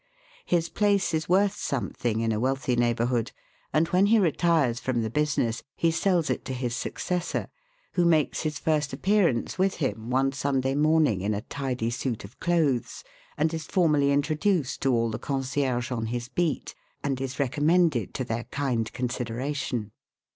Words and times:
His 0.47 0.67
place 0.67 1.13
is 1.13 1.29
worth 1.29 1.53
something 1.55 2.21
in 2.21 2.31
a 2.31 2.39
wealthy 2.39 2.75
neighbourhood, 2.75 3.31
and 3.71 3.87
when 3.89 4.07
he 4.07 4.17
retires 4.17 4.79
from 4.79 5.03
the 5.03 5.11
business 5.11 5.61
he 5.75 5.91
sells 5.91 6.31
it 6.31 6.43
to 6.45 6.55
his 6.55 6.75
suc 6.75 6.93
cessor, 6.95 7.49
who 7.93 8.03
makes 8.03 8.41
his 8.41 8.57
first 8.57 8.93
appearance 8.93 9.59
with 9.59 9.75
him 9.75 10.09
one 10.09 10.31
Sunday 10.31 10.73
morning 10.73 11.21
in 11.21 11.35
a 11.35 11.41
tidy 11.41 11.91
suit 11.91 12.23
of 12.25 12.39
clothes, 12.39 13.03
and 13.37 13.53
is 13.53 13.65
formally 13.67 14.11
introduced 14.11 14.81
to 14.81 14.91
all 14.91 15.11
the 15.11 15.19
concierges 15.19 15.91
on 15.91 16.07
his 16.07 16.29
beat, 16.29 16.73
and 17.03 17.21
is 17.21 17.35
recom 17.35 17.65
mended 17.65 18.15
to 18.15 18.23
their 18.23 18.45
kind 18.45 18.91
consideration. 18.93 19.91